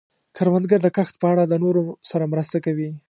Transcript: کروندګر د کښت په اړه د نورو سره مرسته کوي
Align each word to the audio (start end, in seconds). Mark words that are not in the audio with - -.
کروندګر 0.37 0.79
د 0.83 0.87
کښت 0.95 1.15
په 1.21 1.27
اړه 1.31 1.43
د 1.47 1.53
نورو 1.63 1.83
سره 2.11 2.29
مرسته 2.33 2.57
کوي 2.65 2.89